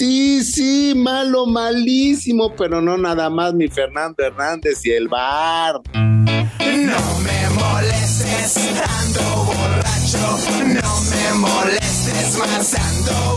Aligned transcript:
Sí, 0.00 0.42
sí, 0.42 0.94
malo, 0.96 1.44
malísimo, 1.44 2.56
pero 2.56 2.80
no 2.80 2.96
nada 2.96 3.28
más 3.28 3.52
mi 3.52 3.68
Fernando 3.68 4.24
Hernández 4.24 4.80
y 4.86 4.92
el 4.92 5.08
bar. 5.08 5.74
No 5.94 7.18
me 7.18 7.50
molestes, 7.50 8.56
ando 8.82 9.20
borracho. 9.44 10.38
No 10.72 10.79
molestes 11.34 12.38
más, 12.38 12.76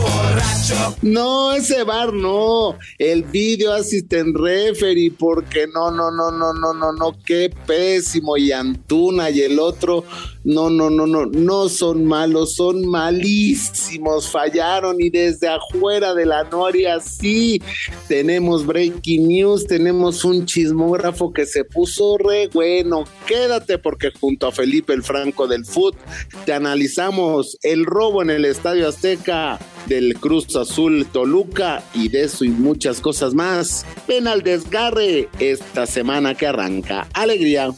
borracho. 0.00 0.96
No, 1.02 1.52
ese 1.52 1.82
bar 1.84 2.12
no. 2.12 2.78
El 2.98 3.24
video 3.24 3.72
assistant 3.72 4.36
referee, 4.36 5.10
porque 5.10 5.66
no, 5.66 5.90
no, 5.90 6.10
no, 6.10 6.30
no, 6.30 6.52
no, 6.52 6.72
no, 6.72 6.92
no, 6.92 7.12
qué 7.24 7.52
pésimo. 7.66 8.36
Y 8.36 8.52
Antuna 8.52 9.30
y 9.30 9.40
el 9.42 9.58
otro, 9.58 10.04
no, 10.44 10.70
no, 10.70 10.90
no, 10.90 11.06
no, 11.06 11.26
no 11.26 11.68
son 11.68 12.04
malos, 12.04 12.54
son 12.54 12.86
malísimos. 12.86 14.30
Fallaron 14.30 15.00
y 15.00 15.10
desde 15.10 15.48
afuera 15.48 16.14
de 16.14 16.26
la 16.26 16.44
noria, 16.44 17.00
sí. 17.00 17.60
Tenemos 18.08 18.64
breaking 18.64 19.28
news, 19.28 19.66
tenemos 19.66 20.24
un 20.24 20.46
chismógrafo 20.46 21.32
que 21.32 21.46
se 21.46 21.64
puso 21.64 22.18
re 22.18 22.48
bueno. 22.48 23.04
Quédate 23.26 23.78
porque 23.78 24.10
junto 24.18 24.46
a 24.46 24.52
Felipe 24.52 24.92
el 24.92 25.02
Franco 25.02 25.46
del 25.46 25.64
Foot 25.64 25.96
te 26.44 26.52
analizamos 26.52 27.58
el 27.62 27.73
robo 27.82 28.22
en 28.22 28.30
el 28.30 28.44
Estadio 28.44 28.88
Azteca 28.88 29.58
del 29.86 30.14
Cruz 30.20 30.54
Azul 30.56 31.06
Toluca 31.12 31.82
y 31.94 32.08
de 32.08 32.24
eso 32.24 32.44
y 32.44 32.50
muchas 32.50 33.00
cosas 33.00 33.34
más. 33.34 33.84
Ven 34.06 34.28
al 34.28 34.42
desgarre 34.42 35.28
esta 35.38 35.86
semana 35.86 36.34
que 36.34 36.46
arranca. 36.46 37.08
Alegría. 37.12 37.70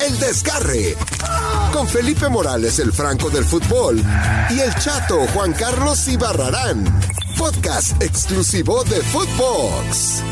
El 0.00 0.18
Desgarre. 0.18 0.94
Con 1.72 1.88
Felipe 1.88 2.28
Morales, 2.28 2.78
el 2.78 2.92
Franco 2.92 3.30
del 3.30 3.44
Fútbol. 3.44 4.02
Y 4.50 4.60
el 4.60 4.74
Chato 4.74 5.26
Juan 5.28 5.52
Carlos 5.52 6.06
Ibarrarán. 6.08 6.84
Podcast 7.38 8.02
exclusivo 8.02 8.82
de 8.84 9.00
Footbox. 9.02 10.22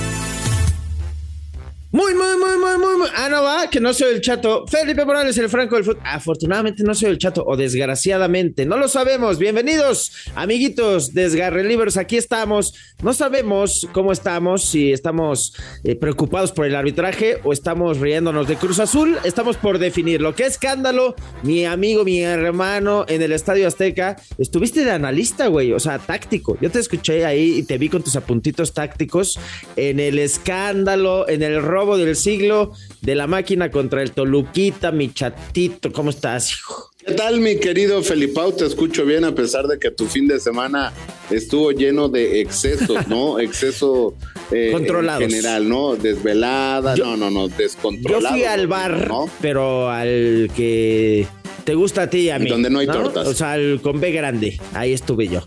Muy, 1.95 2.13
muy, 2.13 2.37
muy, 2.39 2.59
muy, 2.59 2.97
muy. 2.99 3.09
Ah, 3.15 3.29
no 3.31 3.45
va, 3.45 3.71
que 3.71 3.79
no 3.79 3.95
soy 3.95 4.15
el 4.15 4.21
chato. 4.21 4.67
Felipe 4.67 5.05
Morales, 5.05 5.39
el 5.39 5.49
Franco 5.49 5.77
del 5.77 5.85
Fútbol. 5.85 6.03
Afortunadamente 6.05 6.83
no 6.83 6.93
soy 6.93 7.11
el 7.11 7.19
chato, 7.19 7.45
o 7.47 7.57
desgraciadamente, 7.57 8.67
no 8.67 8.77
lo 8.77 8.89
sabemos. 8.89 9.39
Bienvenidos, 9.39 10.11
amiguitos, 10.35 11.15
desgarre 11.15 11.63
libros. 11.63 11.97
Aquí 11.97 12.17
estamos. 12.17 12.75
No 13.01 13.13
sabemos 13.13 13.87
cómo 13.93 14.11
estamos, 14.11 14.65
si 14.65 14.91
estamos 14.93 15.55
eh, 15.85 15.95
preocupados 15.95 16.51
por 16.51 16.67
el 16.67 16.75
arbitraje 16.75 17.39
o 17.45 17.53
estamos 17.53 18.01
riéndonos 18.01 18.49
de 18.49 18.57
Cruz 18.57 18.81
Azul. 18.81 19.17
Estamos 19.23 19.57
por 19.57 19.79
definirlo. 19.79 20.35
¿Qué 20.35 20.47
escándalo? 20.47 21.15
Mi 21.45 21.65
amigo, 21.65 22.03
mi 22.03 22.23
hermano 22.23 23.05
en 23.07 23.23
el 23.23 23.31
Estadio 23.31 23.69
Azteca. 23.69 24.17
Estuviste 24.37 24.85
de 24.85 24.91
analista, 24.91 25.47
güey, 25.47 25.73
o 25.73 25.79
sea, 25.79 26.01
táctico. 26.01 26.59
Yo 26.61 26.73
te 26.73 26.81
escuché 26.81 27.25
ahí 27.25 27.59
y 27.59 27.63
te 27.63 27.79
vi 27.79 27.89
con 27.89 28.03
tus 28.03 28.17
apuntitos 28.17 28.75
tácticos 28.75 29.39
en 29.77 30.01
el 30.01 30.19
escándalo, 30.19 31.29
en 31.29 31.45
el 31.45 31.63
robo 31.85 31.99
del 31.99 32.17
siglo 32.17 32.73
de 33.03 33.15
la 33.15 33.27
máquina 33.27 33.71
contra 33.71 34.03
el 34.03 34.13
Toluquita, 34.13 34.91
mi 34.91 35.13
chatito. 35.13 35.93
¿Cómo 35.93 36.11
estás, 36.11 36.53
hijo? 36.53 36.91
¿Qué 37.05 37.13
tal, 37.13 37.41
mi 37.41 37.57
querido 37.57 38.03
Felipao? 38.03 38.55
Te 38.55 38.65
escucho 38.65 39.05
bien 39.05 39.25
a 39.25 39.35
pesar 39.35 39.67
de 39.67 39.79
que 39.79 39.91
tu 39.91 40.07
fin 40.07 40.27
de 40.27 40.41
semana 40.41 40.95
estuvo 41.31 41.73
lleno 41.73 42.09
de 42.09 42.41
excesos, 42.41 43.07
¿no? 43.09 43.39
Exceso 43.39 44.15
eh, 44.51 44.71
Controlados. 44.73 45.25
en 45.25 45.29
general, 45.29 45.69
¿no? 45.69 45.97
Desvelada, 45.97 46.97
no, 46.97 47.19
no, 47.19 47.31
no, 47.31 47.49
Yo 47.49 47.57
descontrolado. 47.59 48.35
fui 48.35 48.45
al 48.45 48.67
bar, 48.67 49.09
¿no? 49.09 49.29
pero 49.43 49.91
al 49.91 50.51
que 50.57 51.27
te 51.65 51.75
gusta 51.75 52.03
a 52.03 52.11
ti 52.11 52.21
y 52.21 52.31
a 52.31 52.39
mí. 52.39 52.49
Donde 52.49 52.71
no 52.71 52.79
hay 52.79 52.87
tortas. 52.87 53.29
O 53.29 53.35
sea, 53.35 53.53
al 53.53 53.83
con 53.83 54.01
B 54.01 54.11
grande. 54.11 54.59
Ahí 54.73 54.95
estuve 54.95 55.29
yo. 55.29 55.47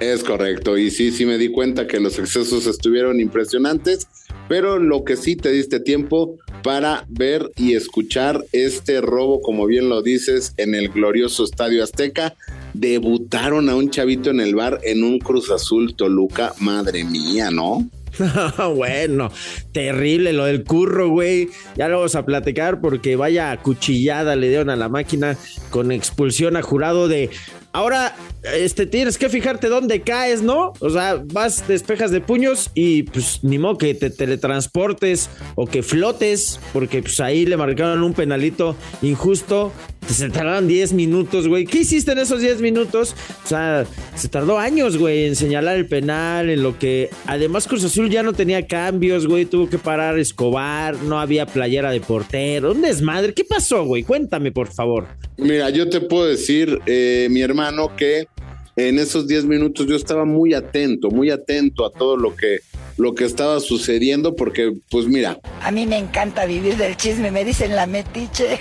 Es 0.00 0.24
correcto, 0.24 0.78
y 0.78 0.90
sí, 0.90 1.12
sí 1.12 1.26
me 1.26 1.36
di 1.36 1.50
cuenta 1.50 1.86
que 1.86 2.00
los 2.00 2.18
excesos 2.18 2.66
estuvieron 2.66 3.20
impresionantes, 3.20 4.06
pero 4.50 4.80
lo 4.80 5.04
que 5.04 5.16
sí 5.16 5.36
te 5.36 5.52
diste 5.52 5.78
tiempo 5.78 6.36
para 6.64 7.04
ver 7.08 7.52
y 7.56 7.76
escuchar 7.76 8.44
este 8.50 9.00
robo, 9.00 9.40
como 9.42 9.64
bien 9.64 9.88
lo 9.88 10.02
dices, 10.02 10.54
en 10.56 10.74
el 10.74 10.88
glorioso 10.88 11.44
Estadio 11.44 11.84
Azteca. 11.84 12.34
Debutaron 12.74 13.68
a 13.68 13.76
un 13.76 13.90
chavito 13.90 14.30
en 14.30 14.40
el 14.40 14.56
bar 14.56 14.80
en 14.82 15.04
un 15.04 15.20
Cruz 15.20 15.52
Azul 15.52 15.94
Toluca, 15.94 16.52
madre 16.58 17.04
mía, 17.04 17.52
¿no? 17.52 17.88
bueno, 18.74 19.30
terrible 19.70 20.32
lo 20.32 20.46
del 20.46 20.64
curro, 20.64 21.10
güey. 21.10 21.48
Ya 21.76 21.86
lo 21.86 21.98
vamos 21.98 22.16
a 22.16 22.26
platicar 22.26 22.80
porque 22.80 23.14
vaya 23.14 23.56
cuchillada 23.56 24.34
le 24.34 24.48
dieron 24.48 24.70
a 24.70 24.74
la 24.74 24.88
máquina 24.88 25.36
con 25.70 25.92
expulsión 25.92 26.56
a 26.56 26.62
jurado 26.62 27.06
de. 27.06 27.30
Ahora, 27.72 28.16
este, 28.42 28.84
tienes 28.86 29.16
que 29.16 29.28
fijarte 29.28 29.68
dónde 29.68 30.02
caes, 30.02 30.42
¿no? 30.42 30.72
O 30.80 30.90
sea, 30.90 31.22
vas, 31.24 31.68
despejas 31.68 32.10
de 32.10 32.20
puños 32.20 32.70
y 32.74 33.04
pues 33.04 33.44
ni 33.44 33.58
modo 33.58 33.78
que 33.78 33.94
te 33.94 34.10
teletransportes 34.10 35.30
o 35.54 35.66
que 35.66 35.82
flotes, 35.82 36.58
porque 36.72 37.00
pues 37.00 37.20
ahí 37.20 37.46
le 37.46 37.56
marcaron 37.56 38.02
un 38.02 38.12
penalito 38.12 38.74
injusto. 39.02 39.72
Se 40.10 40.28
tardaron 40.28 40.66
10 40.66 40.92
minutos, 40.94 41.46
güey. 41.46 41.64
¿Qué 41.64 41.78
hiciste 41.78 42.12
en 42.12 42.18
esos 42.18 42.40
10 42.40 42.60
minutos? 42.60 43.14
O 43.44 43.48
sea, 43.48 43.86
se 44.16 44.28
tardó 44.28 44.58
años, 44.58 44.98
güey, 44.98 45.26
en 45.26 45.36
señalar 45.36 45.76
el 45.76 45.86
penal, 45.86 46.50
en 46.50 46.62
lo 46.62 46.78
que 46.78 47.10
además 47.26 47.68
Cruz 47.68 47.84
Azul 47.84 48.10
ya 48.10 48.22
no 48.24 48.32
tenía 48.32 48.66
cambios, 48.66 49.26
güey. 49.28 49.44
Tuvo 49.44 49.68
que 49.70 49.78
parar 49.78 50.18
Escobar, 50.18 50.96
no 50.96 51.20
había 51.20 51.46
playera 51.46 51.92
de 51.92 52.00
portero. 52.00 52.72
Un 52.72 52.82
desmadre. 52.82 53.34
¿Qué 53.34 53.44
pasó, 53.44 53.84
güey? 53.84 54.02
Cuéntame, 54.02 54.50
por 54.50 54.72
favor. 54.72 55.06
Mira, 55.36 55.70
yo 55.70 55.88
te 55.88 56.00
puedo 56.00 56.26
decir, 56.26 56.80
eh, 56.86 57.28
mi 57.30 57.40
hermano, 57.40 57.94
que 57.96 58.26
en 58.76 58.98
esos 58.98 59.28
10 59.28 59.44
minutos 59.44 59.86
yo 59.86 59.94
estaba 59.94 60.24
muy 60.24 60.54
atento, 60.54 61.10
muy 61.10 61.30
atento 61.30 61.86
a 61.86 61.90
todo 61.90 62.16
lo 62.16 62.34
que, 62.34 62.58
lo 62.96 63.14
que 63.14 63.24
estaba 63.24 63.60
sucediendo, 63.60 64.34
porque, 64.34 64.72
pues 64.90 65.06
mira, 65.06 65.38
A 65.62 65.70
mí 65.70 65.86
me 65.86 65.98
encanta 65.98 66.46
vivir 66.46 66.76
del 66.76 66.96
chisme, 66.96 67.30
me 67.30 67.44
dicen 67.44 67.76
la 67.76 67.86
metiche. 67.86 68.58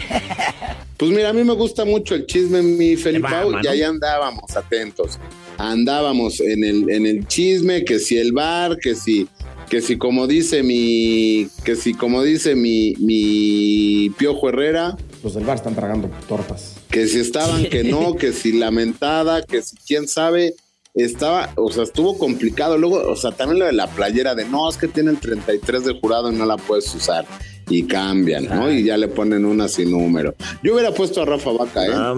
Pues 0.99 1.11
mira, 1.11 1.29
a 1.29 1.33
mí 1.33 1.45
me 1.45 1.53
gusta 1.53 1.85
mucho 1.85 2.13
el 2.13 2.25
chisme, 2.25 2.61
mi 2.61 2.97
Felipao, 2.97 3.53
va, 3.53 3.61
y 3.63 3.67
ahí 3.67 3.83
andábamos 3.83 4.57
atentos. 4.57 5.17
Andábamos 5.57 6.41
en 6.41 6.65
el, 6.65 6.89
en 6.89 7.05
el 7.05 7.25
chisme, 7.25 7.85
que 7.85 7.99
si 7.99 8.17
el 8.17 8.33
bar, 8.33 8.77
que 8.77 8.95
si, 8.95 9.25
que 9.69 9.79
si 9.79 9.97
como 9.97 10.27
dice 10.27 10.61
mi, 10.61 11.47
que 11.63 11.77
si 11.77 11.93
como 11.93 12.21
dice 12.21 12.53
mi, 12.53 12.95
mi 12.99 14.09
Piojo 14.17 14.49
Herrera, 14.49 14.97
Los 15.23 15.35
del 15.35 15.45
bar 15.45 15.55
están 15.55 15.73
tragando 15.73 16.09
tortas. 16.27 16.75
que 16.91 17.07
si 17.07 17.19
estaban, 17.19 17.63
que 17.69 17.85
no, 17.85 18.15
que 18.17 18.33
si 18.33 18.51
lamentada, 18.51 19.41
que 19.41 19.61
si 19.61 19.77
quién 19.77 20.05
sabe, 20.05 20.55
estaba, 20.95 21.53
o 21.55 21.71
sea, 21.71 21.83
estuvo 21.83 22.17
complicado. 22.17 22.77
Luego, 22.77 23.09
o 23.09 23.15
sea, 23.15 23.31
también 23.31 23.59
lo 23.59 23.65
de 23.67 23.71
la 23.71 23.88
playera 23.88 24.35
de 24.35 24.43
no, 24.43 24.69
es 24.69 24.75
que 24.75 24.89
tienen 24.89 25.15
33 25.15 25.85
de 25.85 25.97
jurado 25.97 26.29
y 26.29 26.35
no 26.35 26.45
la 26.45 26.57
puedes 26.57 26.93
usar. 26.93 27.25
Y 27.69 27.84
cambian, 27.84 28.46
¿no? 28.46 28.72
Y 28.72 28.84
ya 28.84 28.97
le 28.97 29.07
ponen 29.07 29.46
una 29.46 29.68
sin 29.68 29.91
número. 29.91 30.35
Yo 30.63 30.74
hubiera 30.74 30.91
puesto 30.91 31.22
a 31.22 31.25
Rafa 31.25 31.52
Vaca, 31.52 31.85
¿eh? 31.85 31.90
No, 31.90 32.16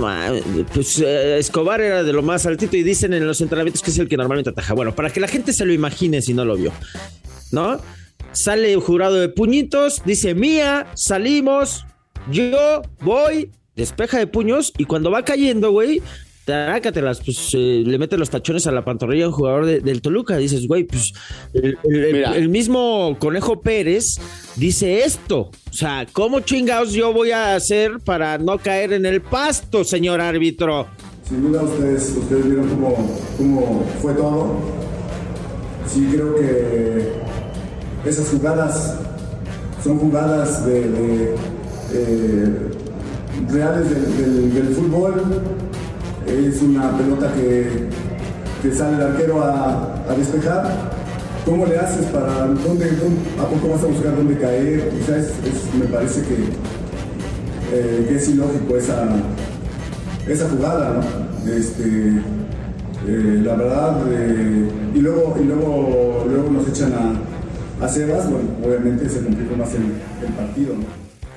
pues 0.73 0.99
eh, 0.99 1.37
Escobar 1.37 1.81
era 1.81 2.03
de 2.03 2.13
lo 2.13 2.21
más 2.21 2.45
altito 2.45 2.77
y 2.77 2.83
dicen 2.83 3.13
en 3.13 3.27
los 3.27 3.41
entrenamientos 3.41 3.81
que 3.81 3.91
es 3.91 3.99
el 3.99 4.07
que 4.07 4.17
normalmente 4.17 4.49
ataja. 4.49 4.73
Bueno, 4.73 4.95
para 4.95 5.09
que 5.09 5.19
la 5.19 5.27
gente 5.27 5.53
se 5.53 5.65
lo 5.65 5.73
imagine 5.73 6.21
si 6.21 6.33
no 6.33 6.45
lo 6.45 6.55
vio, 6.55 6.71
¿no? 7.51 7.79
Sale 8.31 8.73
jurado 8.75 9.15
de 9.15 9.27
puñitos, 9.27 10.01
dice 10.05 10.33
mía, 10.33 10.87
salimos, 10.95 11.85
yo 12.31 12.81
voy, 13.01 13.51
despeja 13.75 14.19
de 14.19 14.27
puños 14.27 14.71
y 14.77 14.85
cuando 14.85 15.11
va 15.11 15.25
cayendo, 15.25 15.71
güey, 15.71 16.01
tarácatelas, 16.45 17.21
pues 17.23 17.49
eh, 17.53 17.83
le 17.85 17.97
mete 17.97 18.17
los 18.17 18.29
tachones 18.29 18.65
a 18.67 18.71
la 18.71 18.83
pantorrilla 18.83 19.25
a 19.25 19.27
un 19.29 19.33
jugador 19.33 19.65
de- 19.65 19.79
del 19.81 20.01
Toluca. 20.01 20.37
Dices, 20.37 20.67
güey, 20.67 20.83
pues 20.85 21.13
el, 21.53 21.77
el- 21.83 22.03
el- 22.05 22.13
Mira. 22.13 22.35
el 22.35 22.49
mismo 22.49 23.15
Conejo 23.19 23.61
Pérez 23.61 24.17
dice 24.55 25.03
esto. 25.03 25.51
O 25.69 25.73
sea, 25.73 26.05
¿cómo 26.11 26.39
chingados 26.41 26.91
yo 26.93 27.13
voy 27.13 27.31
a 27.31 27.55
hacer 27.55 27.99
para 28.03 28.37
no 28.37 28.57
caer 28.57 28.93
en 28.93 29.05
el 29.05 29.21
pasto, 29.21 29.83
señor 29.83 30.19
árbitro? 30.21 30.87
Sin 31.27 31.43
duda 31.43 31.61
ustedes, 31.63 32.13
ustedes 32.17 32.45
vieron 32.45 32.67
cómo, 32.69 32.95
cómo 33.37 33.85
fue 34.01 34.13
todo. 34.13 34.57
Sí 35.87 36.07
creo 36.11 36.35
que 36.35 37.13
esas 38.09 38.29
jugadas 38.29 38.97
son 39.83 39.97
jugadas 39.99 40.65
de, 40.65 40.81
de, 40.89 41.35
eh, 41.93 42.49
reales 43.49 43.89
del, 43.89 44.17
del- 44.17 44.53
del 44.53 44.75
fútbol. 44.75 45.21
Es 46.31 46.61
una 46.61 46.97
pelota 46.97 47.31
que, 47.33 47.87
que 48.61 48.73
sale 48.75 48.95
el 48.97 49.01
arquero 49.03 49.43
a, 49.43 49.95
a 50.09 50.13
despejar. 50.15 50.91
¿Cómo 51.45 51.65
le 51.65 51.77
haces 51.77 52.05
para 52.07 52.45
dónde, 52.45 52.85
a 53.39 53.45
poco 53.45 53.69
vas 53.73 53.83
a 53.83 53.87
buscar 53.87 54.15
dónde 54.15 54.37
caer? 54.37 54.91
Sea, 55.05 55.17
es- 55.17 55.33
me 55.77 55.85
parece 55.85 56.21
que, 56.21 56.35
eh, 57.73 58.15
es 58.15 58.29
ilógico 58.29 58.77
esa, 58.77 59.07
esa 60.27 60.49
jugada, 60.49 60.93
¿no? 61.01 61.51
Este, 61.51 61.83
eh, 63.07 63.41
la 63.43 63.55
verdad, 63.55 63.97
eh, 64.11 64.69
y 64.93 64.99
luego, 64.99 65.35
y 65.41 65.45
luego, 65.45 66.25
luego 66.29 66.49
nos 66.51 66.67
echan 66.69 66.93
a, 66.93 67.85
a 67.85 67.89
Sebas, 67.89 68.29
bueno, 68.29 68.49
obviamente 68.63 69.09
se 69.09 69.21
complicó 69.23 69.55
más 69.57 69.69
el, 69.73 69.81
el 70.27 70.33
partido. 70.33 70.75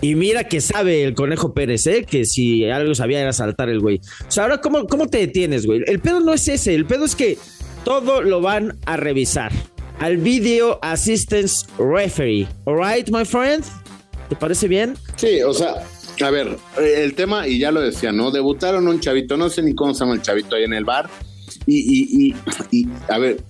Y 0.05 0.17
mira 0.17 0.45
que 0.45 0.61
sabe 0.61 1.03
el 1.03 1.15
Conejo 1.15 1.55
Pérez, 1.55 1.87
¿eh? 1.87 2.05
Que 2.07 2.27
si 2.27 2.69
algo 2.69 2.95
sabía 2.95 3.23
era 3.23 3.33
saltar 3.33 3.71
el 3.71 3.81
güey. 3.81 4.03
O 4.29 4.31
sea, 4.31 4.43
ahora, 4.43 4.61
¿cómo, 4.61 4.87
cómo 4.87 5.07
te 5.07 5.17
detienes, 5.17 5.65
güey? 5.65 5.81
El 5.87 5.99
pedo 5.99 6.21
no 6.21 6.35
es 6.35 6.47
ese. 6.47 6.75
El 6.75 6.85
pedo 6.85 7.07
es 7.07 7.17
que 7.17 7.39
todo 7.87 8.21
lo 8.21 8.43
van 8.43 8.79
a 8.85 8.99
revisar. 8.99 9.51
Al 10.01 10.19
Video 10.19 10.79
Assistance 10.83 11.65
Referee. 11.79 12.47
Alright, 12.67 13.09
my 13.09 13.25
friend? 13.25 13.65
¿Te 14.29 14.37
parece 14.37 14.69
bien? 14.69 14.95
Sí, 15.17 15.41
o 15.41 15.55
sea, 15.55 15.77
a 16.23 16.31
ver, 16.31 16.55
el 16.79 17.15
tema, 17.15 17.49
y 17.49 17.59
ya 17.59 17.73
lo 17.73 17.81
decía, 17.81 18.13
¿no? 18.13 18.31
Debutaron 18.31 18.87
un 18.87 19.01
chavito, 19.01 19.39
no 19.39 19.49
sé 19.49 19.63
ni 19.63 19.75
cómo 19.75 19.95
se 19.95 20.01
llama 20.01 20.17
el 20.17 20.21
chavito 20.21 20.55
ahí 20.55 20.65
en 20.65 20.75
el 20.75 20.85
bar. 20.85 21.09
Y, 21.65 21.79
y, 21.79 22.35
y, 22.71 22.83
y 22.83 22.89
a 23.09 23.17
ver, 23.17 23.41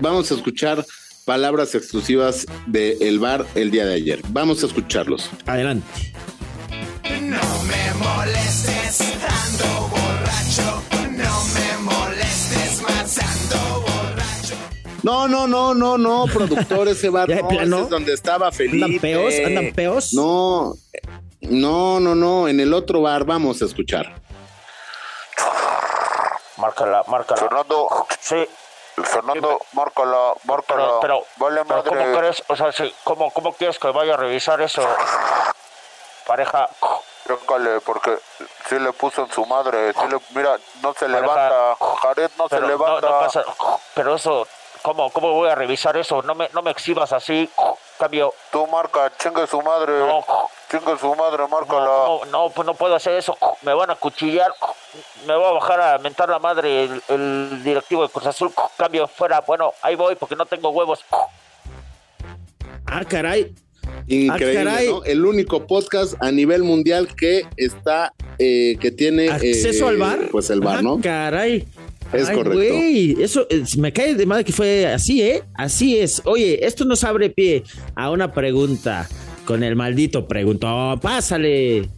vamos 0.00 0.30
a 0.30 0.36
escuchar 0.36 0.86
palabras 1.24 1.74
exclusivas 1.74 2.46
del 2.66 3.18
bar 3.18 3.46
el 3.54 3.70
día 3.70 3.86
de 3.86 3.94
ayer. 3.94 4.20
Vamos 4.28 4.62
a 4.62 4.66
escucharlos. 4.66 5.30
Adelante. 5.46 5.86
No 7.20 7.62
me 7.64 7.94
molestes, 8.04 9.00
ando 9.00 9.88
borracho. 9.88 10.82
No 11.10 11.44
me 11.54 11.92
molestes 11.92 12.82
más, 12.82 13.18
ando 13.18 13.80
borracho. 13.82 14.54
No, 15.02 15.28
no, 15.28 15.46
no, 15.46 15.74
no, 15.74 15.98
no, 15.98 16.24
productor, 16.32 16.88
ese 16.88 17.08
bar 17.08 17.28
¿Ya 17.28 17.36
de 17.36 17.42
no, 17.42 17.48
plano? 17.48 17.76
ese 17.76 17.84
es 17.84 17.90
donde 17.90 18.12
estaba 18.14 18.52
Felipe. 18.52 18.84
¿Andan 18.84 19.00
peos? 19.00 19.34
¿Andan 19.46 19.72
peos? 19.74 20.14
No, 20.14 20.74
no, 21.40 22.00
no, 22.00 22.14
no, 22.14 22.48
en 22.48 22.60
el 22.60 22.72
otro 22.72 23.02
bar 23.02 23.24
vamos 23.24 23.60
a 23.62 23.64
escuchar. 23.66 24.20
Márcala, 26.56 27.02
márcala. 27.08 27.40
Fernando, 27.42 27.88
Sí, 28.20 28.36
Fernando, 29.02 29.60
márcala, 29.72 30.34
márcala. 30.44 30.84
pero, 30.84 31.00
pero, 31.00 31.24
vale 31.36 31.64
pero 31.64 31.76
madre. 31.82 31.88
¿cómo 32.04 32.18
crees? 32.18 32.42
O 32.48 32.54
sea, 32.56 32.70
sí, 32.72 32.94
¿cómo, 33.04 33.30
¿cómo 33.32 33.52
quieres 33.52 33.78
que 33.78 33.88
vaya 33.90 34.14
a 34.14 34.16
revisar 34.16 34.60
eso? 34.60 34.82
Pareja, 36.26 36.68
Chécale, 37.26 37.80
porque 37.80 38.18
sí 38.68 38.78
le 38.78 38.92
puso 38.92 39.22
en 39.22 39.32
su 39.32 39.44
madre. 39.46 39.92
Sí 39.94 40.00
le, 40.10 40.18
mira, 40.30 40.56
no 40.82 40.92
se 40.94 41.06
Pareja. 41.06 41.20
levanta. 41.20 41.76
Jared 42.02 42.30
no 42.38 42.44
se 42.44 42.56
pero 42.56 42.60
no, 42.62 42.68
levanta. 42.68 43.08
no 43.10 43.18
pasa. 43.20 43.44
Pero 43.94 44.14
eso, 44.14 44.46
¿cómo, 44.82 45.10
¿cómo 45.10 45.32
voy 45.32 45.48
a 45.48 45.54
revisar 45.54 45.96
eso? 45.96 46.22
No 46.22 46.34
me, 46.34 46.48
no 46.52 46.62
me 46.62 46.70
exhibas 46.70 47.12
así. 47.12 47.50
Cambio. 47.98 48.34
Tú 48.50 48.66
marca, 48.66 49.10
chingue 49.18 49.46
su 49.46 49.60
madre. 49.62 49.92
No. 50.00 50.24
Chingue 50.70 50.98
su 50.98 51.14
madre, 51.14 51.38
No, 51.38 51.48
márcala. 51.48 51.84
no, 51.86 52.20
no, 52.26 52.50
pues 52.50 52.66
no 52.66 52.74
puedo 52.74 52.94
hacer 52.94 53.14
eso. 53.14 53.36
Me 53.62 53.72
van 53.74 53.90
a 53.90 53.96
cuchillar. 53.96 54.52
Me 55.26 55.34
va 55.34 55.48
a 55.48 55.52
bajar 55.52 55.80
a 55.80 55.98
mentar 55.98 56.28
la 56.28 56.38
madre 56.38 56.84
el, 56.84 57.02
el 57.08 57.62
directivo 57.64 58.02
de 58.02 58.08
Cruz 58.08 58.26
Azul. 58.26 58.50
Cambio 58.76 59.06
fuera. 59.08 59.40
Bueno, 59.40 59.72
ahí 59.82 59.94
voy 59.94 60.14
porque 60.16 60.36
no 60.36 60.46
tengo 60.46 60.70
huevos. 60.70 61.00
Ah, 62.86 63.04
caray. 63.04 63.54
Increíble, 64.06 64.60
Ah, 64.60 64.64
caray. 64.64 64.88
¿no? 64.88 65.04
El 65.04 65.24
único 65.24 65.66
podcast 65.66 66.14
a 66.22 66.30
nivel 66.30 66.62
mundial 66.62 67.08
que 67.16 67.46
está, 67.56 68.12
eh, 68.38 68.76
que 68.80 68.90
tiene 68.90 69.30
¿Acceso 69.30 69.86
eh, 69.86 69.88
al 69.88 69.96
bar? 69.96 70.18
Pues 70.30 70.50
el 70.50 70.60
bar, 70.60 70.78
Ah, 70.78 70.82
¿no? 70.82 71.00
caray. 71.00 71.66
Es 72.12 72.28
Ay, 72.28 72.36
correcto. 72.36 72.58
güey, 72.58 73.22
eso 73.22 73.46
eh, 73.48 73.64
me 73.78 73.92
cae 73.92 74.14
de 74.14 74.26
madre 74.26 74.44
que 74.44 74.52
fue 74.52 74.86
así, 74.86 75.22
¿eh? 75.22 75.42
Así 75.54 75.98
es. 75.98 76.20
Oye, 76.26 76.64
esto 76.64 76.84
nos 76.84 77.02
abre 77.02 77.30
pie 77.30 77.64
a 77.96 78.10
una 78.10 78.30
pregunta 78.32 79.08
con 79.46 79.64
el 79.64 79.74
maldito 79.74 80.28
preguntó. 80.28 80.98
Pásale. 81.00 81.88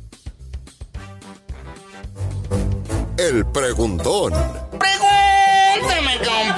El 3.29 3.45
preguntón. 3.47 4.33
Pregúntame 4.79 6.19
con 6.19 6.55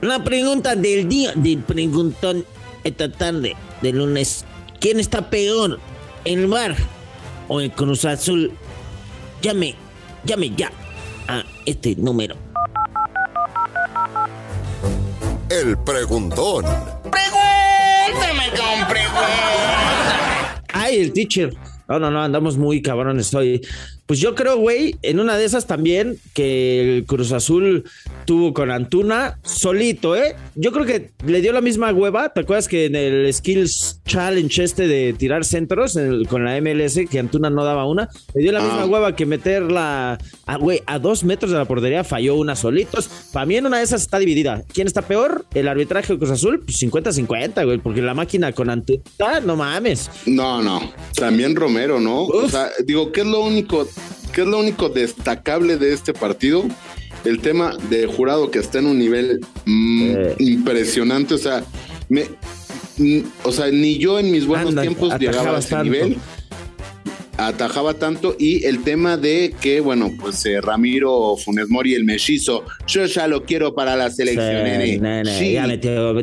La 0.00 0.24
pregunta 0.24 0.74
del 0.74 1.08
día 1.08 1.30
del 1.36 1.58
preguntón 1.58 2.44
esta 2.82 3.12
tarde 3.12 3.54
de 3.82 3.92
lunes. 3.92 4.44
¿Quién 4.80 4.98
está 4.98 5.30
peor? 5.30 5.78
¿El 6.24 6.48
bar 6.48 6.74
o 7.46 7.60
el 7.60 7.70
Cruz 7.70 8.04
Azul? 8.04 8.50
Llame, 9.42 9.76
llame 10.24 10.50
ya 10.50 10.72
a 11.28 11.44
este 11.66 11.94
número. 11.94 12.34
El 15.50 15.78
preguntón. 15.78 16.64
Pregúntame 16.64 18.48
con 18.50 18.88
preguntas. 18.88 20.62
Ay, 20.72 20.98
el 20.98 21.12
teacher. 21.12 21.63
No, 21.88 21.98
no, 21.98 22.10
no, 22.10 22.22
andamos 22.22 22.56
muy 22.56 22.80
cabrones 22.80 23.34
hoy. 23.34 23.60
Pues 24.06 24.18
yo 24.18 24.34
creo, 24.34 24.56
güey, 24.56 24.96
en 25.02 25.20
una 25.20 25.36
de 25.36 25.44
esas 25.44 25.66
también 25.66 26.18
que 26.32 26.98
el 26.98 27.04
Cruz 27.04 27.32
Azul 27.32 27.84
tuvo 28.24 28.52
con 28.54 28.70
Antuna 28.70 29.38
solito, 29.42 30.16
¿eh? 30.16 30.34
Yo 30.54 30.72
creo 30.72 30.84
que 30.86 31.10
le 31.26 31.40
dio 31.40 31.52
la 31.52 31.60
misma 31.60 31.92
hueva. 31.92 32.30
¿Te 32.32 32.40
acuerdas 32.40 32.68
que 32.68 32.86
en 32.86 32.96
el 32.96 33.32
Skills 33.32 34.00
Challenge 34.06 34.62
este 34.64 34.86
de 34.86 35.12
tirar 35.12 35.44
centros 35.44 35.96
el- 35.96 36.26
con 36.28 36.44
la 36.44 36.56
MLS, 36.56 37.06
que 37.06 37.18
Antuna 37.18 37.50
no 37.50 37.64
daba 37.64 37.86
una, 37.86 38.08
le 38.34 38.42
dio 38.42 38.52
la 38.52 38.60
Ah. 38.60 38.64
misma 38.64 38.86
hueva 38.86 39.16
que 39.16 39.26
meterla, 39.26 40.18
a, 40.46 40.56
güey, 40.56 40.82
a 40.86 40.98
dos 40.98 41.24
metros 41.24 41.50
de 41.52 41.58
la 41.58 41.64
portería 41.64 42.04
falló 42.04 42.34
una 42.36 42.56
solitos. 42.56 43.08
Para 43.32 43.46
mí 43.46 43.56
en 43.56 43.66
una 43.66 43.78
de 43.78 43.84
esas 43.84 44.02
está 44.02 44.18
dividida. 44.18 44.62
¿Quién 44.72 44.86
está 44.86 45.02
peor? 45.02 45.46
¿El 45.54 45.68
arbitraje 45.68 46.12
de 46.12 46.18
Cruz 46.18 46.30
Azul? 46.30 46.60
Pues 46.64 46.78
50-50, 46.78 47.64
güey, 47.64 47.78
porque 47.78 48.02
la 48.02 48.14
máquina 48.14 48.52
con 48.52 48.70
Antuna, 48.70 49.02
no 49.44 49.56
mames. 49.56 50.10
No, 50.26 50.62
no. 50.62 50.92
También 51.14 51.56
Romero, 51.56 52.00
¿no? 52.00 52.22
O 52.24 52.48
sea, 52.48 52.70
digo, 52.84 53.12
¿qué 53.12 53.20
es 53.22 53.26
lo 53.26 53.40
único, 53.40 53.86
qué 54.32 54.42
es 54.42 54.46
lo 54.46 54.58
único 54.58 54.88
destacable 54.88 55.76
de 55.76 55.92
este 55.92 56.12
partido? 56.12 56.64
El 57.24 57.40
tema 57.40 57.76
de 57.90 58.06
jurado 58.06 58.50
que 58.50 58.58
está 58.58 58.78
en 58.80 58.86
un 58.86 58.98
nivel 58.98 59.40
mm, 59.64 60.02
Eh. 60.16 60.34
impresionante. 60.40 61.34
O 61.34 61.38
sea, 61.38 61.64
me, 62.08 62.24
mm, 62.98 63.20
o 63.44 63.52
sea, 63.52 63.68
ni 63.70 63.98
yo 63.98 64.18
en 64.18 64.30
mis 64.30 64.46
buenos 64.46 64.68
Anda, 64.70 64.82
tiempos 64.82 65.18
llegaba 65.18 65.56
a 65.56 65.60
ese 65.60 65.70
tanto. 65.70 65.84
nivel. 65.84 66.16
Atajaba 67.36 67.94
tanto 67.94 68.36
y 68.38 68.64
el 68.64 68.84
tema 68.84 69.16
de 69.16 69.52
que, 69.60 69.80
bueno, 69.80 70.08
pues 70.20 70.46
eh, 70.46 70.60
Ramiro 70.60 71.34
Funes 71.36 71.68
Mori, 71.68 71.94
el 71.94 72.04
mellizo, 72.04 72.62
yo 72.86 73.06
ya 73.06 73.26
lo 73.26 73.42
quiero 73.42 73.74
para 73.74 73.96
la 73.96 74.08
selección. 74.08 74.64
Sí, 74.64 74.98
nene, 75.00 75.24
Sí. 75.36 75.52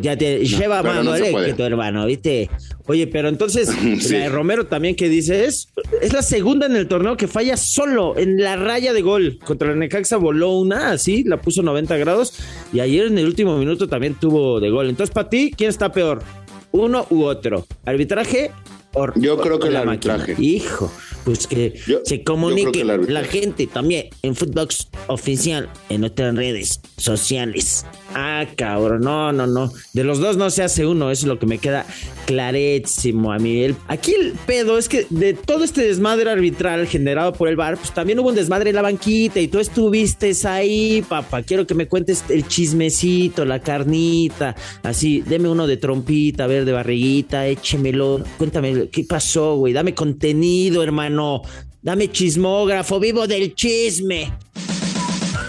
Ya, 0.02 0.16
te 0.16 0.46
lleva 0.46 0.82
más 0.82 1.04
no 1.04 1.14
que 1.14 1.54
tu 1.54 1.64
hermano, 1.64 2.06
¿viste? 2.06 2.50
Oye, 2.88 3.08
pero 3.08 3.30
entonces, 3.30 3.70
Sí. 4.00 4.14
la 4.14 4.20
de 4.20 4.30
Romero 4.30 4.66
también 4.68 4.96
que 4.96 5.10
dice 5.10 5.46
es, 5.46 5.70
es 6.02 6.14
la 6.14 6.22
segunda 6.22 6.66
en 6.66 6.76
el 6.76 6.88
torneo 6.88 7.18
que 7.18 7.28
falla 7.28 7.58
solo 7.58 8.18
en 8.18 8.38
la 8.42 8.56
raya 8.56 8.94
de 8.94 9.02
gol. 9.02 9.40
Contra 9.46 9.72
el 9.72 9.80
Necaxa 9.80 10.18
voló 10.18 10.52
una, 10.58 10.92
así, 10.92 11.24
la 11.24 11.42
puso 11.42 11.62
90 11.62 11.98
grados. 11.98 12.34
Y 12.74 12.80
ayer 12.80 13.08
en 13.08 13.18
el 13.18 13.26
último 13.26 13.58
minuto 13.58 13.88
también 13.88 14.16
tuvo 14.20 14.60
de 14.60 14.70
gol. 14.70 14.90
Entonces, 14.90 15.14
para 15.14 15.30
ti, 15.30 15.54
¿quién 15.56 15.70
está 15.70 15.92
peor? 15.92 16.24
¿Uno 16.72 17.06
u 17.10 17.24
otro? 17.24 17.68
¿Arbitraje? 17.86 18.52
O, 18.94 19.08
Yo 19.16 19.38
creo 19.40 19.58
que 19.60 19.70
el 19.70 19.86
máquina? 19.86 20.16
arbitraje. 20.16 20.36
Hijo, 20.44 20.92
pues 21.24 21.48
que 21.48 21.74
Yo- 21.88 22.02
se 22.04 22.24
comunique 22.26 22.80
que 22.80 22.84
la 22.84 23.24
gente 23.24 23.68
también 23.68 24.08
en 24.22 24.36
Footbox 24.36 24.90
Oficial, 25.08 25.70
en 25.90 26.02
nuestras 26.02 26.36
redes 26.36 26.82
sociales. 26.98 27.86
Ah, 28.14 28.31
cabrón, 28.48 29.02
no, 29.02 29.32
no, 29.32 29.48
no. 29.48 29.72
De 29.94 30.04
los 30.04 30.20
dos 30.20 30.38
no 30.38 30.50
se 30.50 30.64
hace 30.64 30.86
uno, 30.86 31.12
eso 31.12 31.24
es 31.24 31.28
lo 31.28 31.40
que 31.40 31.46
me 31.46 31.58
queda 31.58 31.86
clarísimo 32.26 33.32
a 33.32 33.38
mí. 33.40 33.64
El- 33.64 33.76
aquí 33.88 34.14
el 34.14 34.34
pedo 34.46 34.78
es 34.78 34.90
que 34.90 35.06
de 35.10 35.34
todo 35.34 35.64
este 35.64 35.82
desmadre 35.82 36.30
arbitral 36.30 36.88
generado 36.88 37.34
por 37.34 37.48
el 37.48 37.56
bar, 37.56 37.78
pues 37.78 37.94
también 37.94 38.20
hubo 38.20 38.30
un 38.30 38.36
desmadre 38.36 38.70
en 38.70 38.76
la 38.76 38.82
banquita 38.82 39.40
y 39.40 39.48
tú 39.48 39.60
estuviste 39.60 40.32
ahí, 40.46 41.04
papá. 41.08 41.44
Quiero 41.44 41.68
que 41.68 41.74
me 41.76 41.88
cuentes 41.88 42.24
el 42.30 42.48
chismecito, 42.48 43.46
la 43.46 43.60
carnita, 43.60 44.56
así, 44.84 45.22
deme 45.26 45.50
uno 45.50 45.68
de 45.68 45.78
trompita, 45.78 46.46
a 46.46 46.48
ver, 46.48 46.66
de 46.66 46.72
barriguita, 46.72 47.48
échemelo. 47.48 48.22
Cuéntame, 48.38 48.88
¿qué 48.90 49.04
pasó, 49.04 49.56
güey? 49.58 49.74
Dame 49.74 49.94
contenido, 49.94 50.84
hermano. 50.84 51.42
Dame 51.82 52.12
chismógrafo, 52.12 53.00
vivo 53.00 53.26
del 53.28 53.56
chisme. 53.56 54.32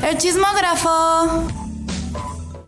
El 0.09 0.19
chismógrafo. 0.19 1.62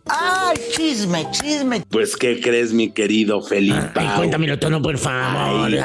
¡Ay, 0.07 0.55
chisme, 0.75 1.25
chisme! 1.31 1.81
Pues, 1.89 2.15
¿qué 2.15 2.39
crees, 2.39 2.73
mi 2.73 2.91
querido 2.91 3.41
Felipe? 3.41 3.79
Ay, 3.95 4.07
cuéntamelo 4.17 4.59
todo, 4.59 4.81
por 4.81 4.97
favor. 4.97 5.71
Ahí- 5.71 5.79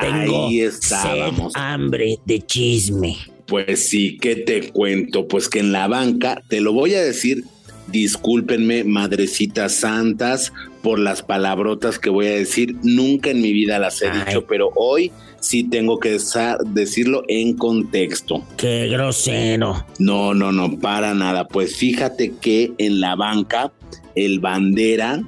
Tengo 0.00 0.46
ahí 0.48 0.58
sed, 0.58 0.66
estábamos. 0.66 1.52
hambre 1.56 2.18
de 2.26 2.44
chisme. 2.44 3.16
Pues 3.46 3.88
sí, 3.88 4.18
¿qué 4.20 4.36
te 4.36 4.70
cuento? 4.72 5.26
Pues 5.26 5.48
que 5.48 5.60
en 5.60 5.72
la 5.72 5.86
banca, 5.88 6.42
te 6.48 6.60
lo 6.60 6.72
voy 6.72 6.94
a 6.94 7.02
decir, 7.02 7.44
discúlpenme, 7.88 8.84
madrecitas 8.84 9.76
santas, 9.76 10.52
por 10.82 10.98
las 10.98 11.22
palabrotas 11.22 11.98
que 11.98 12.10
voy 12.10 12.26
a 12.26 12.30
decir. 12.34 12.76
Nunca 12.82 13.30
en 13.30 13.40
mi 13.40 13.52
vida 13.52 13.78
las 13.78 14.00
he 14.02 14.08
Ay. 14.08 14.20
dicho, 14.26 14.46
pero 14.46 14.70
hoy 14.76 15.12
sí 15.40 15.64
tengo 15.64 15.98
que 15.98 16.18
decirlo 16.66 17.22
en 17.28 17.56
contexto. 17.56 18.44
Qué 18.56 18.88
grosero. 18.88 19.84
No, 19.98 20.34
no, 20.34 20.52
no, 20.52 20.78
para 20.78 21.14
nada. 21.14 21.46
Pues 21.48 21.76
fíjate 21.76 22.34
que 22.40 22.72
en 22.78 23.00
la 23.00 23.14
banca, 23.14 23.72
el 24.14 24.40
bandera 24.40 25.22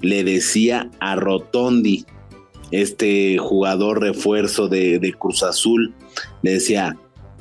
le 0.00 0.24
decía 0.24 0.90
a 1.00 1.16
Rotondi, 1.16 2.04
este 2.70 3.38
jugador 3.38 4.00
refuerzo 4.00 4.68
de, 4.68 4.98
de 4.98 5.12
Cruz 5.14 5.42
Azul, 5.42 5.94
le 6.42 6.52
decía, 6.52 6.96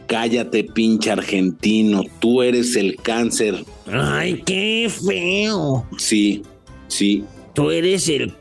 cállate 0.07 0.63
pinche 0.63 1.11
argentino, 1.11 2.01
tú 2.19 2.41
eres 2.41 2.75
el 2.75 2.95
cáncer. 2.95 3.63
Ay, 3.91 4.41
qué 4.45 4.89
feo. 4.89 5.85
Sí, 5.97 6.43
sí, 6.87 7.23
Tú 7.53 7.71
eres 7.71 8.07
el 8.09 8.33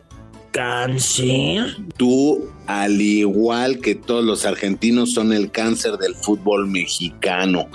cáncer. 0.53 1.77
tú 1.97 2.49
al 2.67 3.01
igual 3.01 3.79
que 3.81 3.95
todos 3.95 4.25
los 4.25 4.45
argentinos, 4.45 5.13
son 5.13 5.33
el 5.33 5.51
cáncer 5.51 5.99
del 5.99 6.15
fútbol 6.17 6.67
mexicano 6.69 7.69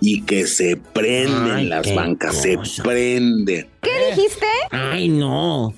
y 0.00 0.22
que 0.22 0.46
se 0.46 0.76
prenden 0.76 1.50
Ay, 1.52 1.66
las 1.66 1.94
bancas, 1.94 2.36
cosa. 2.36 2.64
se 2.64 2.82
prenden. 2.82 3.68
¿Qué 3.82 3.90
dijiste? 4.16 4.46
Ay, 4.70 5.08
no. 5.08 5.74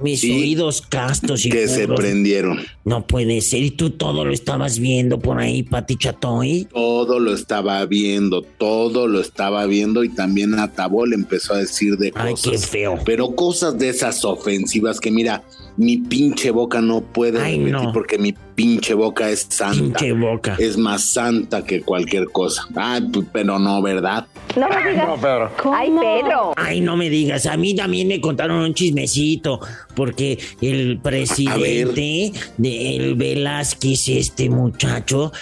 Mis 0.00 0.20
Sí, 0.20 0.32
oídos 0.32 0.82
castos 0.82 1.46
y 1.46 1.50
Que 1.50 1.68
se 1.68 1.86
burros. 1.86 2.00
prendieron. 2.00 2.58
No 2.84 3.06
puede 3.06 3.40
ser. 3.40 3.62
¿Y 3.62 3.70
tú 3.70 3.90
todo 3.90 4.24
lo 4.24 4.32
estabas 4.32 4.78
viendo 4.78 5.18
por 5.20 5.38
ahí, 5.38 5.62
Pati 5.62 5.96
Chatoy? 5.96 6.66
Todo 6.72 7.20
lo 7.20 7.32
estaba 7.32 7.84
viendo, 7.86 8.42
todo 8.42 9.06
lo 9.06 9.20
estaba 9.20 9.64
viendo 9.66 10.02
y 10.04 10.08
también 10.08 10.58
Atabol 10.58 11.12
empezó 11.12 11.54
a 11.54 11.58
decir 11.58 11.96
de 11.96 12.12
Ay, 12.14 12.32
cosas. 12.32 12.50
qué 12.52 12.58
feo. 12.58 12.98
Pero 13.04 13.34
cosas 13.34 13.78
de 13.78 13.88
esas 13.88 14.24
ofensivas 14.24 14.98
que 15.00 15.10
mira, 15.10 15.42
mi 15.76 15.96
pinche 15.98 16.50
boca 16.50 16.80
no 16.80 17.00
puede 17.00 17.40
Ay, 17.40 17.58
no. 17.58 17.92
porque 17.92 18.18
mi 18.18 18.34
pinche 18.54 18.94
boca 18.94 19.28
es 19.30 19.46
santa. 19.48 19.98
Pinche 19.98 20.12
boca. 20.12 20.56
Es 20.58 20.76
más 20.76 21.02
santa 21.04 21.64
que 21.64 21.80
cualquier 21.82 22.26
cosa. 22.26 22.66
Ay, 22.76 23.02
pero 23.32 23.58
no, 23.58 23.82
¿verdad? 23.82 24.26
No 24.56 24.68
me 24.68 24.90
digas. 24.90 25.08
No, 25.08 25.16
Pedro. 25.16 25.50
Ay, 25.72 25.90
Pedro. 25.90 26.52
Ay, 26.56 26.80
no 26.80 26.96
me 26.96 27.10
digas, 27.10 27.46
a 27.46 27.56
mí 27.56 27.74
también 27.74 28.06
me 28.06 28.20
contaron 28.20 28.58
un 28.62 28.72
chismecito, 28.74 29.60
porque 29.96 30.38
el 30.60 30.98
presidente 31.02 32.32
del 32.56 33.16
Velázquez, 33.16 34.08
este 34.08 34.48
muchacho, 34.50 35.32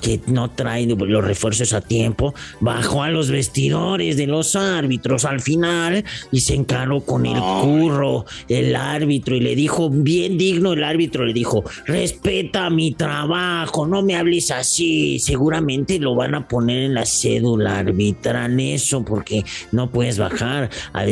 que 0.00 0.20
no 0.26 0.50
trae 0.50 0.86
los 0.86 1.24
refuerzos 1.24 1.72
a 1.72 1.80
tiempo, 1.80 2.34
bajó 2.60 3.02
a 3.02 3.10
los 3.10 3.30
vestidores 3.30 4.16
de 4.16 4.26
los 4.26 4.56
árbitros 4.56 5.24
al 5.24 5.40
final 5.40 6.04
y 6.32 6.40
se 6.40 6.54
encaró 6.54 7.00
con 7.00 7.26
el 7.26 7.38
curro, 7.38 8.24
el 8.48 8.76
árbitro, 8.76 9.34
y 9.34 9.40
le 9.40 9.54
dijo, 9.54 9.90
bien 9.90 10.38
digno 10.38 10.72
el 10.72 10.84
árbitro, 10.84 11.24
le 11.24 11.32
dijo, 11.32 11.64
respeta 11.86 12.70
mi 12.70 12.92
trabajo, 12.92 13.86
no 13.86 14.02
me 14.02 14.16
hables 14.16 14.50
así, 14.50 15.18
seguramente 15.18 15.98
lo 15.98 16.14
van 16.14 16.34
a 16.34 16.46
poner 16.46 16.84
en 16.84 16.94
la 16.94 17.06
cédula 17.06 17.78
arbitral 17.78 18.48
eso, 18.60 19.04
porque 19.04 19.44
no 19.72 19.90
puedes 19.90 20.18
bajar 20.18 20.70
a 20.92 21.04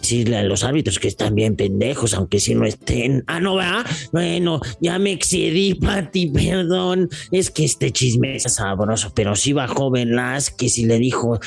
decirle 0.00 0.38
a 0.38 0.42
los 0.42 0.64
árbitros 0.64 0.98
que 0.98 1.08
están 1.08 1.34
bien 1.34 1.56
pendejos, 1.56 2.14
aunque 2.14 2.40
si 2.40 2.54
no 2.54 2.64
estén. 2.66 3.24
Ah, 3.26 3.40
no, 3.40 3.54
va. 3.56 3.84
Bueno, 4.12 4.60
ya 4.80 4.98
me 4.98 5.12
excedí, 5.12 5.74
Pati, 5.74 6.30
perdón. 6.30 7.08
Es 7.30 7.50
que 7.50 7.64
este 7.64 7.90
chisme 7.92 8.36
es 8.36 8.42
sabroso, 8.44 9.12
pero 9.14 9.36
sí 9.36 9.52
bajó 9.52 9.90
Velázquez 9.90 10.78
y 10.78 10.86
le 10.86 10.98
dijo 10.98 11.38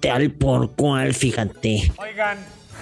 tal 0.00 0.30
por 0.32 0.72
cual, 0.74 1.14
fíjate. 1.14 1.92
Oigan, 1.96 2.38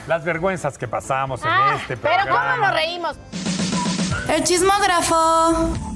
las 0.09 0.25
vergüenzas 0.25 0.77
que 0.79 0.89
pasamos 0.89 1.41
en 1.43 1.49
Ah, 1.49 1.79
este 1.81 1.97
pero 1.97 2.15
programa. 2.25 2.55
¿cómo 2.57 2.67
nos 2.67 2.75
reímos? 2.75 3.17
El 4.35 4.45
chismógrafo. 4.45 5.90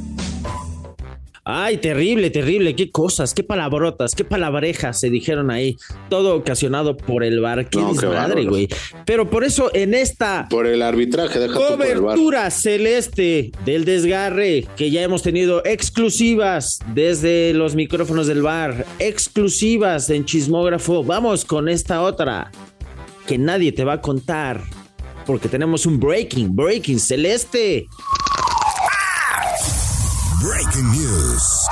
Ay, 1.47 1.77
terrible, 1.77 2.31
terrible. 2.31 2.75
Qué 2.75 2.91
cosas, 2.91 3.35
qué 3.35 3.45
palabrotas, 3.45 4.15
qué 4.15 4.25
palabrejas 4.25 4.99
se 4.99 5.11
dijeron 5.11 5.51
ahí. 5.51 5.77
Todo 6.09 6.37
ocasionado 6.37 6.97
por 6.97 7.23
el 7.23 7.41
bar. 7.41 7.69
Qué 7.69 7.79
No, 7.79 7.93
desmadre, 7.93 8.45
güey. 8.47 8.69
Pero 9.05 9.29
por 9.29 9.45
eso 9.45 9.71
en 9.75 9.93
esta 9.93 10.47
Por 10.49 10.67
el 10.67 10.81
arbitraje, 10.81 11.39
deja. 11.39 11.55
Cobertura 11.55 12.51
celeste 12.51 13.53
del 13.67 13.85
desgarre 13.85 14.67
que 14.77 14.91
ya 14.91 15.03
hemos 15.03 15.23
tenido 15.23 15.63
exclusivas 15.67 16.79
desde 16.95 17.53
los 17.53 17.75
micrófonos 17.75 18.27
del 18.27 18.41
bar, 18.41 18.87
exclusivas 18.99 20.09
en 20.09 20.25
chismógrafo. 20.25 21.05
Vamos 21.05 21.45
con 21.45 21.69
esta 21.69 22.01
otra 22.01 22.51
que 23.27 23.37
nadie 23.37 23.73
te 23.73 23.85
va 23.85 23.95
a 23.95 24.01
contar 24.01 24.63
porque 25.27 25.49
tenemos 25.49 25.87
un 25.87 25.99
breaking, 25.99 26.55
breaking 26.55 26.99
celeste. 26.99 27.87
Breaking 30.45 30.93
news. 30.93 31.67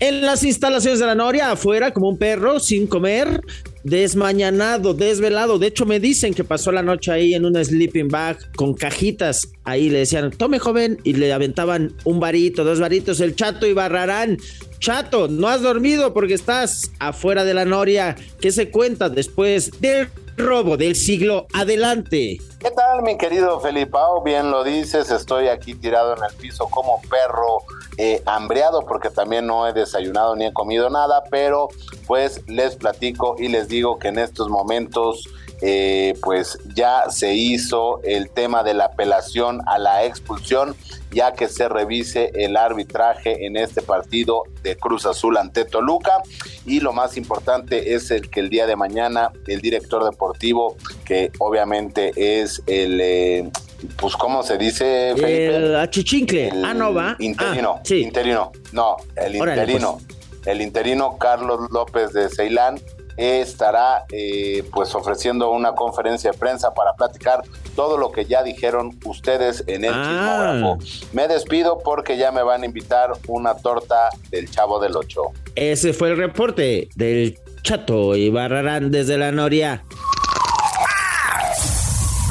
En 0.00 0.20
las 0.20 0.44
instalaciones 0.44 0.98
de 0.98 1.06
la 1.06 1.14
Noria, 1.14 1.50
afuera 1.50 1.92
como 1.92 2.10
un 2.10 2.18
perro, 2.18 2.60
sin 2.60 2.86
comer, 2.86 3.40
desmañanado, 3.84 4.92
desvelado. 4.92 5.58
De 5.58 5.68
hecho, 5.68 5.86
me 5.86 5.98
dicen 5.98 6.34
que 6.34 6.44
pasó 6.44 6.72
la 6.72 6.82
noche 6.82 7.10
ahí 7.10 7.32
en 7.32 7.46
una 7.46 7.64
sleeping 7.64 8.08
bag 8.08 8.38
con 8.54 8.74
cajitas. 8.74 9.48
Ahí 9.64 9.88
le 9.88 10.00
decían, 10.00 10.30
tome 10.30 10.58
joven, 10.58 10.98
y 11.02 11.14
le 11.14 11.32
aventaban 11.32 11.94
un 12.04 12.20
varito, 12.20 12.64
dos 12.64 12.80
varitos, 12.80 13.20
el 13.20 13.34
chato 13.34 13.66
y 13.66 13.72
barrarán. 13.72 14.36
Chato, 14.80 15.28
no 15.28 15.46
has 15.46 15.60
dormido 15.60 16.14
porque 16.14 16.32
estás 16.32 16.90
afuera 16.98 17.44
de 17.44 17.52
la 17.52 17.66
Noria. 17.66 18.16
¿Qué 18.40 18.50
se 18.50 18.70
cuenta 18.70 19.10
después 19.10 19.78
del 19.78 20.08
robo 20.38 20.78
del 20.78 20.96
siglo? 20.96 21.46
Adelante. 21.52 22.38
¿Qué 22.58 22.70
tal, 22.70 23.02
mi 23.02 23.18
querido 23.18 23.60
Felipao? 23.60 24.22
Bien 24.22 24.50
lo 24.50 24.64
dices, 24.64 25.10
estoy 25.10 25.48
aquí 25.48 25.74
tirado 25.74 26.16
en 26.16 26.24
el 26.24 26.34
piso 26.34 26.66
como 26.70 27.02
perro 27.10 27.58
eh, 27.98 28.22
hambreado 28.24 28.86
porque 28.86 29.10
también 29.10 29.46
no 29.46 29.68
he 29.68 29.74
desayunado 29.74 30.34
ni 30.34 30.46
he 30.46 30.52
comido 30.54 30.88
nada, 30.88 31.24
pero 31.30 31.68
pues 32.06 32.42
les 32.48 32.76
platico 32.76 33.36
y 33.38 33.48
les 33.48 33.68
digo 33.68 33.98
que 33.98 34.08
en 34.08 34.18
estos 34.18 34.48
momentos 34.48 35.28
eh, 35.62 36.14
pues 36.22 36.58
ya 36.74 37.10
se 37.10 37.34
hizo 37.34 38.00
el 38.02 38.30
tema 38.30 38.62
de 38.62 38.74
la 38.74 38.86
apelación 38.86 39.60
a 39.66 39.78
la 39.78 40.04
expulsión 40.04 40.74
ya 41.10 41.32
que 41.32 41.48
se 41.48 41.68
revise 41.68 42.30
el 42.34 42.56
arbitraje 42.56 43.44
en 43.46 43.56
este 43.56 43.82
partido 43.82 44.44
de 44.62 44.76
Cruz 44.76 45.06
Azul 45.06 45.36
ante 45.36 45.64
Toluca 45.64 46.22
y 46.64 46.80
lo 46.80 46.92
más 46.92 47.16
importante 47.16 47.94
es 47.94 48.10
el 48.10 48.30
que 48.30 48.40
el 48.40 48.48
día 48.48 48.66
de 48.66 48.76
mañana 48.76 49.32
el 49.46 49.60
director 49.60 50.04
deportivo 50.04 50.76
que 51.04 51.30
obviamente 51.38 52.12
es 52.16 52.62
el 52.66 53.00
eh, 53.00 53.50
pues 53.96 54.14
cómo 54.16 54.42
se 54.42 54.58
dice 54.58 55.14
Felipe 55.16 55.56
El 55.56 55.76
achichincle. 55.76 56.48
El 56.48 56.64
ah, 56.64 56.74
no 56.74 56.92
va. 56.94 57.16
interino 57.18 57.76
Ah, 57.78 57.82
sí. 57.84 58.02
interino 58.02 58.52
no 58.72 58.96
el 59.16 59.40
Órale, 59.40 59.62
interino 59.62 59.98
el 60.46 60.60
interino 60.62 61.18
Carlos 61.18 61.70
López 61.70 62.12
de 62.12 62.28
Ceilán 62.28 62.80
estará 63.20 64.06
eh, 64.10 64.64
pues 64.72 64.94
ofreciendo 64.94 65.50
una 65.50 65.72
conferencia 65.74 66.32
de 66.32 66.38
prensa 66.38 66.72
para 66.72 66.94
platicar 66.94 67.42
todo 67.76 67.98
lo 67.98 68.10
que 68.10 68.24
ya 68.24 68.42
dijeron 68.42 68.98
ustedes 69.04 69.62
en 69.66 69.84
el 69.84 69.92
Ah. 69.94 70.02
chismógrafo. 70.02 71.06
Me 71.12 71.28
despido 71.28 71.78
porque 71.84 72.16
ya 72.16 72.32
me 72.32 72.42
van 72.42 72.62
a 72.62 72.66
invitar 72.66 73.12
una 73.28 73.54
torta 73.56 74.08
del 74.30 74.50
Chavo 74.50 74.80
del 74.80 74.96
Ocho. 74.96 75.32
Ese 75.54 75.92
fue 75.92 76.08
el 76.10 76.16
reporte 76.16 76.88
del 76.96 77.38
Chato 77.62 78.16
y 78.16 78.30
Barrarán 78.30 78.90
desde 78.90 79.18
la 79.18 79.30
Noria. 79.32 79.84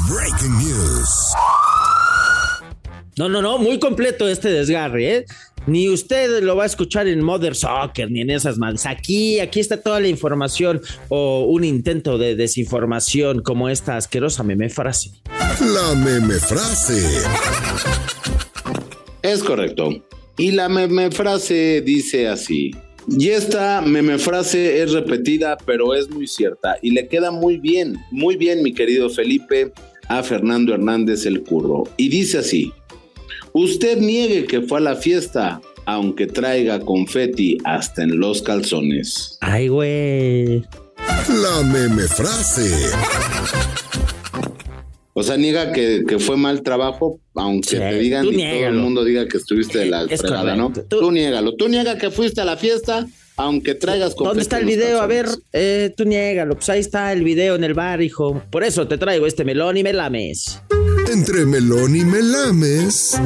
Breaking 0.10 0.58
news. 0.58 1.34
No, 3.18 3.30
no, 3.30 3.42
no, 3.42 3.58
muy 3.58 3.80
completo 3.80 4.28
este 4.28 4.50
desgarre, 4.50 5.16
¿eh? 5.18 5.26
Ni 5.70 5.88
usted 5.88 6.42
lo 6.42 6.56
va 6.56 6.64
a 6.64 6.66
escuchar 6.66 7.08
en 7.08 7.22
Mother 7.22 7.54
Soccer 7.56 8.10
ni 8.10 8.22
en 8.22 8.32
esas 8.32 8.58
madres. 8.58 8.88
Aquí, 8.88 9.40
aquí 9.40 9.60
está 9.60 9.80
toda 9.80 10.00
la 10.00 10.08
información 10.08 10.82
o 11.10 11.46
un 11.46 11.64
intento 11.64 12.18
de 12.18 12.36
desinformación 12.36 13.44
como 13.44 13.70
esta 13.70 13.96
asquerosa 13.96 14.42
meme 14.42 14.70
frase. 14.70 15.12
La 15.28 15.94
meme 15.94 16.40
frase. 16.40 17.22
Es 19.22 19.44
correcto. 19.44 20.04
Y 20.38 20.52
la 20.52 20.70
meme 20.70 21.12
frase 21.12 21.84
dice 21.86 22.28
así. 22.28 22.72
Y 23.08 23.30
esta 23.30 23.82
meme 23.82 24.18
frase 24.18 24.82
es 24.82 24.92
repetida, 24.92 25.56
pero 25.68 25.94
es 25.94 26.10
muy 26.10 26.26
cierta 26.26 26.78
y 26.82 26.92
le 26.92 27.08
queda 27.08 27.30
muy 27.30 27.58
bien, 27.58 27.96
muy 28.12 28.38
bien, 28.38 28.64
mi 28.64 28.74
querido 28.74 29.10
Felipe, 29.10 29.72
a 30.08 30.24
Fernando 30.24 30.74
Hernández 30.74 31.28
el 31.28 31.44
Curro. 31.44 31.84
Y 31.96 32.10
dice 32.10 32.40
así: 32.40 32.72
Usted 33.54 33.98
niegue 33.98 34.46
que 34.46 34.62
fue 34.62 34.78
a 34.80 34.82
la 34.82 34.96
fiesta, 34.96 35.62
aunque 35.86 36.28
traiga 36.28 36.80
confeti 36.80 37.58
hasta 37.64 38.04
en 38.04 38.20
los 38.20 38.42
calzones. 38.42 39.38
Ay, 39.42 39.68
güey. 39.68 40.64
La 41.30 41.64
meme 41.64 42.04
frase. 42.04 42.70
O 45.14 45.24
sea, 45.24 45.36
niega 45.36 45.74
que, 45.74 46.04
que 46.08 46.18
fue 46.20 46.38
mal 46.38 46.62
trabajo, 46.62 47.20
aunque 47.36 47.70
Sí, 47.72 47.78
te 47.78 48.00
digan 48.00 48.26
y 48.26 48.32
todo 48.38 48.68
el 48.68 48.74
mundo 48.76 49.04
diga 49.04 49.28
que 49.28 49.38
estuviste 49.38 49.80
de 49.80 49.86
la 49.88 50.04
Es 50.04 50.22
fregada, 50.22 50.56
¿no? 50.56 50.72
Tú, 50.72 51.00
Tú- 51.00 51.12
niégalo. 51.12 51.56
Tú 51.56 51.68
niega 51.68 51.98
que 51.98 52.10
fuiste 52.10 52.40
a 52.40 52.46
la 52.46 52.56
fiesta, 52.56 53.06
aunque 53.36 53.76
traigas 53.76 54.16
confeti 54.16 54.28
¿Dónde 54.30 54.42
está 54.44 54.60
el 54.60 54.66
video? 54.66 55.02
A 55.02 55.08
ver, 55.08 55.28
eh, 55.52 55.94
tú 55.98 56.06
niégalo. 56.06 56.56
Pues 56.56 56.70
ahí 56.70 56.80
está 56.80 57.12
el 57.12 57.24
video 57.26 57.56
en 57.56 57.66
el 57.66 57.74
bar, 57.74 58.02
hijo. 58.02 58.42
Por 58.50 58.64
eso 58.64 58.88
te 58.88 58.98
traigo 58.98 59.26
este 59.28 59.44
melón 59.44 59.76
y 59.76 59.84
me 59.84 59.92
lames. 59.92 60.62
Entre 61.08 61.46
melón 61.46 61.96
y 61.96 62.04
melames. 62.04 63.20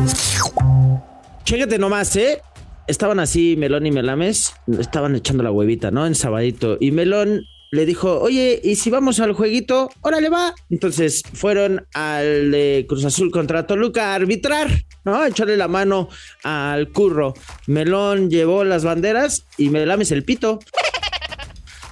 Chécate 1.43 1.77
nomás, 1.77 2.15
¿eh? 2.15 2.41
Estaban 2.87 3.19
así 3.21 3.55
Melón 3.57 3.85
y 3.85 3.91
Melames, 3.91 4.53
estaban 4.77 5.15
echando 5.15 5.41
la 5.41 5.51
huevita, 5.51 5.89
¿no? 5.89 6.05
En 6.05 6.15
sabadito. 6.15 6.75
Y 6.81 6.91
Melón 6.91 7.45
le 7.71 7.85
dijo, 7.85 8.19
oye, 8.19 8.59
¿y 8.61 8.75
si 8.75 8.89
vamos 8.89 9.21
al 9.21 9.31
jueguito? 9.31 9.89
¡Órale, 10.01 10.27
va! 10.27 10.53
Entonces 10.69 11.23
fueron 11.33 11.87
al 11.93 12.51
de 12.51 12.85
Cruz 12.89 13.05
Azul 13.05 13.31
contra 13.31 13.65
Toluca 13.67 14.11
a 14.11 14.15
arbitrar, 14.15 14.69
¿no? 15.05 15.15
A 15.15 15.29
echarle 15.29 15.55
la 15.55 15.69
mano 15.69 16.09
al 16.43 16.89
curro. 16.91 17.33
Melón 17.67 18.29
llevó 18.29 18.65
las 18.65 18.83
banderas 18.83 19.45
y 19.57 19.69
Melames 19.69 20.11
el 20.11 20.25
pito. 20.25 20.59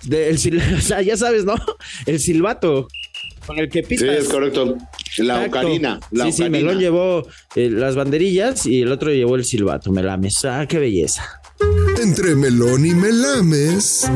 De- 0.03 0.29
el 0.29 0.37
o 0.77 0.81
sea, 0.81 1.01
ya 1.01 1.15
sabes, 1.15 1.45
¿no? 1.45 1.55
El 2.05 2.19
silbato 2.19 2.89
con 3.47 3.57
el 3.59 3.69
que 3.69 3.81
Sí, 3.81 3.87
pitas. 3.95 4.09
es 4.09 4.27
correcto. 4.29 4.77
La 5.17 5.45
Exacto. 5.45 5.59
ocarina. 5.59 5.99
La 6.11 6.25
sí, 6.25 6.31
sí, 6.31 6.41
ocarina. 6.43 6.57
Melón 6.59 6.79
llevó 6.79 7.27
eh, 7.55 7.69
las 7.69 7.95
banderillas 7.95 8.65
y 8.65 8.81
el 8.81 8.91
otro 8.91 9.11
llevó 9.11 9.35
el 9.35 9.43
silbato. 9.45 9.91
Me 9.91 10.01
lames. 10.03 10.45
Ah, 10.45 10.65
qué 10.67 10.79
belleza. 10.79 11.23
Entre 12.01 12.35
melón 12.35 12.85
y 12.85 12.93
melames. 12.93 14.09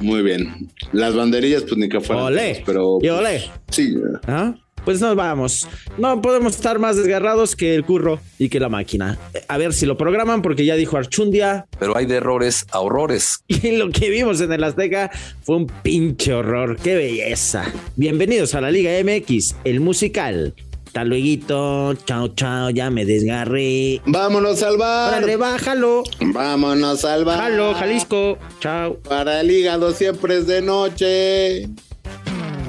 Muy 0.00 0.22
bien. 0.22 0.70
Las 0.92 1.14
banderillas, 1.14 1.62
pues 1.62 1.76
ni 1.76 1.88
que 1.88 2.00
fueran. 2.00 2.24
Olé. 2.26 2.62
Pero. 2.64 2.98
Y 3.02 3.08
olé. 3.08 3.50
Sí. 3.70 3.94
¿Ah? 4.26 4.54
Pues 4.88 5.02
nos 5.02 5.16
vamos. 5.16 5.68
No 5.98 6.22
podemos 6.22 6.56
estar 6.56 6.78
más 6.78 6.96
desgarrados 6.96 7.54
que 7.54 7.74
el 7.74 7.84
curro 7.84 8.20
y 8.38 8.48
que 8.48 8.58
la 8.58 8.70
máquina. 8.70 9.18
A 9.46 9.58
ver 9.58 9.74
si 9.74 9.84
lo 9.84 9.98
programan, 9.98 10.40
porque 10.40 10.64
ya 10.64 10.76
dijo 10.76 10.96
Archundia. 10.96 11.66
Pero 11.78 11.94
hay 11.94 12.06
de 12.06 12.16
errores 12.16 12.64
a 12.70 12.80
horrores. 12.80 13.44
Y 13.48 13.72
lo 13.72 13.90
que 13.90 14.08
vimos 14.08 14.40
en 14.40 14.50
el 14.50 14.64
Azteca 14.64 15.10
fue 15.42 15.56
un 15.56 15.66
pinche 15.66 16.32
horror. 16.32 16.78
¡Qué 16.82 16.96
belleza! 16.96 17.70
Bienvenidos 17.96 18.54
a 18.54 18.62
la 18.62 18.70
Liga 18.70 18.92
MX, 19.04 19.56
el 19.64 19.80
musical. 19.80 20.54
Hasta 20.86 21.04
luego. 21.04 21.92
Chao, 22.06 22.28
chao. 22.28 22.70
Ya 22.70 22.88
me 22.88 23.04
desgarré. 23.04 24.00
Vámonos 24.06 24.62
al 24.62 24.78
bar. 24.78 25.18
Órale, 25.18 25.36
bájalo. 25.36 26.02
Vámonos 26.32 27.04
al 27.04 27.26
bar. 27.26 27.40
Jalo, 27.40 27.74
Jalisco. 27.74 28.38
Chao. 28.60 28.98
Para 29.00 29.42
el 29.42 29.50
hígado 29.50 29.92
siempre 29.92 30.38
es 30.38 30.46
de 30.46 30.62
noche. 30.62 31.68